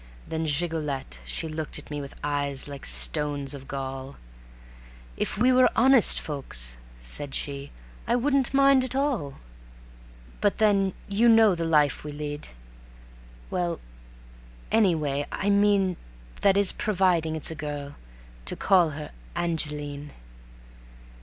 [0.27, 4.17] Then Gigolette, she looked at me with eyes like stones of gall:
[5.15, 7.71] "If we were honest folks," said she,
[8.07, 9.35] "I wouldn't mind at all.
[10.41, 10.93] But then...
[11.07, 12.47] you know the life we lead;
[13.51, 13.79] well,
[14.71, 15.97] anyway I mean
[16.41, 17.93] (That is, providing it's a girl)
[18.45, 20.13] to call her Angeline."